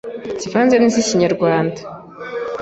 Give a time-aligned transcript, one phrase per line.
[0.41, 1.81] zivanze n’iza kinyarwanda